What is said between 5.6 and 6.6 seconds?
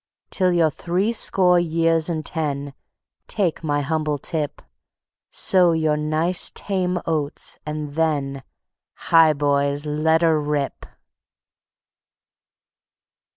your nice